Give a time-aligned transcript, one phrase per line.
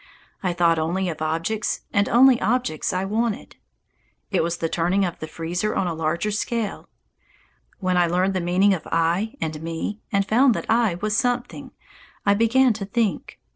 [0.41, 3.57] I thought only of objects, and only objects I wanted.
[4.31, 6.89] It was the turning of the freezer on a larger scale.
[7.77, 11.69] When I learned the meaning of "I" and "me" and found that I was something,
[12.25, 13.39] I began to think.